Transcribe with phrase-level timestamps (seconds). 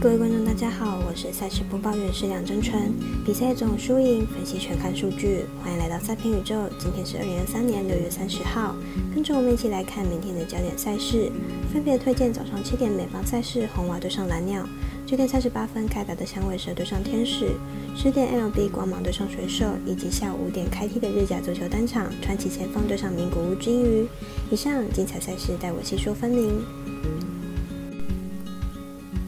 [0.00, 2.94] 各位观众，大家好，我是赛事播报员是梁真纯。
[3.26, 6.54] 比赛总输赢分析全看数据，欢迎来到赛评宇宙。
[6.78, 8.76] 今天是二零二三年六月三十号，
[9.12, 11.32] 跟着我们一起来看明天的焦点赛事，
[11.72, 14.64] 分别推荐早上七点美邦赛事红袜对上蓝鸟，
[15.04, 17.50] 九点三十八分开打的响尾蛇对上天使，
[17.96, 24.06] 十点 LB 光芒对上水手，以及下午五点开踢的日甲足球单场传奇前锋对上名古屋金鱼。
[24.48, 26.62] 以上精彩赛事带我细说分明。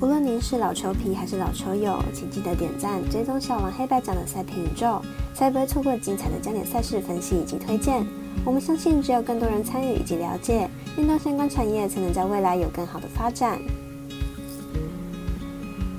[0.00, 5.02] 无论您是老球皮还是老球友，请记得点赞、追踪小王黑白奖的赛评宇宙，
[5.34, 8.06] 才不会错过精彩的焦点赛事分析以及推荐。
[8.42, 13.60] 我们相信，只有更多人参与以及了解运动相关产业，才能在未来有更好的发展。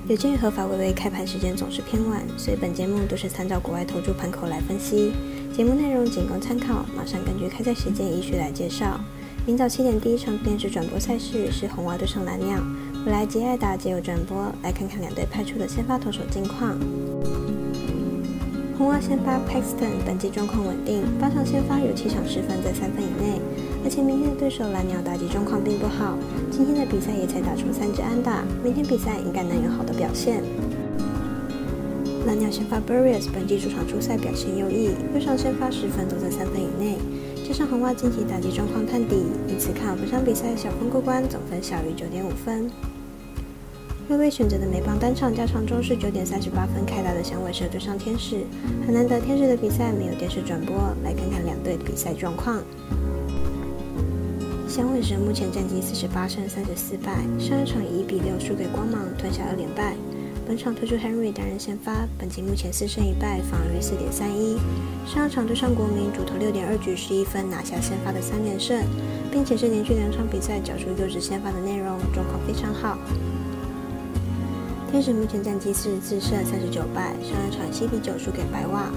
[0.08, 5.12] 有鉴于合法微微开盘时间总是偏晚，所以本节目都是参照国外投注盘口来分析。
[5.56, 8.98] 节目内容仅供参考，马上根据开赛时间依序来介绍。
[9.44, 12.62] 明早七点第一场电视转播赛事是红袜对上蓝鸟。
[13.04, 16.78] 未来及爱达皆有转播，来看看两队派出的先发投手近况。
[18.78, 23.40] 红袜先发 Paxton 本季状况稳定，八场先发有七场失分在三分以内，
[23.82, 26.16] 而且明天的对手蓝鸟打击状况并不好，
[26.48, 30.40] 今天的比赛也才打出三支安打，明天比赛应该能有好的表现。
[32.28, 36.96] 蓝鸟先发 Burrius 本季主场出赛表现优异，六场先发十分都在三分以内。
[37.44, 39.16] 加上红袜近期打击状况探底，
[39.48, 42.70] 因此看本场比赛小分过关，总分小于九点五分。
[44.08, 48.42] 微微选择的美邦单场加场中是九点三十八分开打的响尾蛇对上天使，
[48.86, 52.62] 很难得天使的比赛没有电视转播，来看看两队的比赛状况。
[54.68, 59.94] 响尾蛇目前战绩四十八胜三十四败，上一场以一比六输给光芒，吞下二连败。
[60.52, 64.58] 本场推出 Henry 担任先发，本季目前四胜一败，防御率四点三一。
[65.06, 68.84] 上场对上国民，主投六点二局十一分，拿下先发的三连胜，
[69.32, 72.98] 并且是连续两场比赛缴出优质先发的内容，状况非常好。
[74.90, 78.92] 天使目前战绩四十四胜三十九败，上一场七比九输给白袜，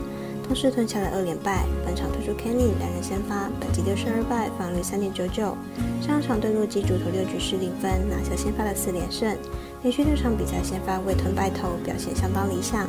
[0.45, 1.65] 同时吞下了二连败。
[1.83, 5.57] 本场推出 Kenny 两人先发，本季六胜二败，防率三点九九。
[6.01, 9.35] 上场对洛基主投六局失零分，拿下先发的四连胜。
[9.81, 12.87] 连续六场比赛先发未吞败投，表现相当理想。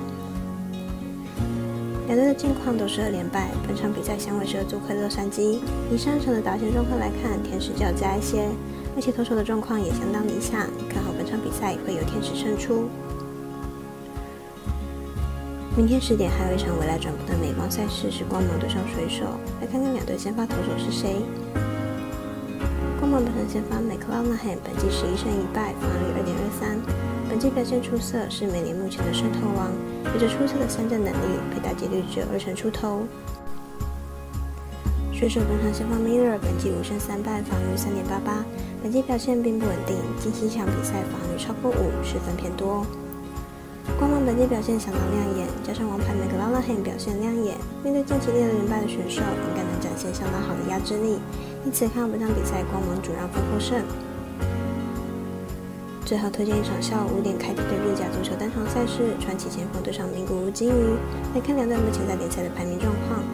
[2.07, 3.49] 两队的近况都是二连败。
[3.67, 5.59] 本场比赛响尾蛇做客洛杉矶，
[5.91, 8.47] 以上场的打线状况来看，天使较佳一些，
[8.95, 10.61] 而且投手的状况也相当理想，
[10.93, 12.89] 看好本场比赛会有天使胜出。
[15.77, 19.27] 明天十点还有一场未来转播的美邦赛事是光芒对上水手，
[19.61, 21.17] 来看看两队先发投手是谁。
[22.99, 26.81] 光芒本场先发 McLaren 本季十一胜一败，防御二点二三，
[27.29, 29.69] 本季表现出色，是美联目前的胜投王，
[30.15, 33.05] 有着出色的三振能力，被打击率只有二成出头。
[35.13, 38.43] 水手本场先发 Miller 本季五胜三败，防御三点八八，
[38.83, 42.81] 本季表现并不稳定，近期场比赛防御超过五，失分偏多。
[43.95, 51.19] 光芒本季表现相当亮眼，加上王牌 McLaren 表现亮眼，面对近期六连败的选手，应该能展现相当好的压制力。
[51.65, 53.81] 因此，看本场比赛，光芒主让分获胜。
[56.05, 60.95] 最后推荐一场下午五点开踢的日甲足球单场赛事，传奇前锋对上名古屋金鱼。
[61.35, 63.25] 来看两队目前在联赛的排名状况。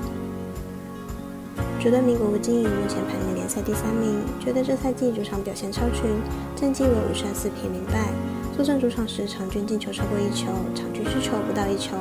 [1.80, 6.08] 主队名古屋金鱼目前排名联赛第三名，觉得这赛季主场表现超群，
[6.54, 8.08] 战绩为五胜四平零败。
[8.54, 11.96] 坐镇主场时，场均进球超过一球，场均失球不到一球。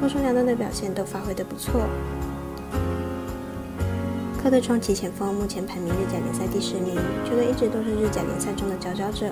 [0.00, 1.80] 攻守两端的表现都发挥得不错。
[4.42, 9.30] 客队冲奇前锋目前排名日甲联赛第十名，球队一直都是日甲联赛中的佼佼者，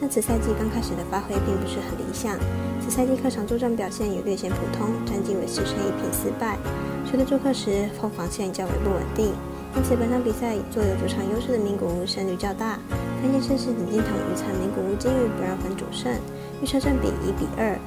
[0.00, 2.38] 但此赛季刚开始的发挥并不是很理想。
[2.80, 6.56] 此赛季客场作战表现也略显普通，战绩为四胜一平四败。
[7.04, 9.32] 球队做客时后防线较为不稳定，
[9.76, 12.78] 因此本场比赛坐有主场优势的名古屋胜率较大。
[13.22, 16.12] 分析师是顶金统预测名古屋金鱼不让分主胜，
[16.60, 17.78] 预测占比一比二。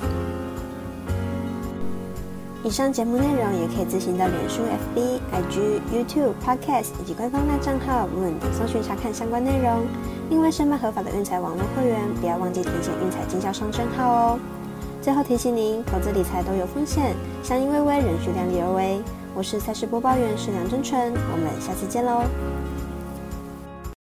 [2.63, 4.62] 以上节目内容也可以自行到脸书、
[4.96, 9.85] FB、IG、YouTube、Podcast 以及官方大账号 Moon 搜寻查看相关内容。
[10.29, 14.40] 另外，申办合法的运彩网络会员，不要忘记填写运彩经销商证号哦。
[15.02, 19.02] 最后提醒您，投资理财都有风险，相依微微，仍需量力而为。
[19.35, 22.23] 我是赛事播报员是梁真纯，我们下次见喽。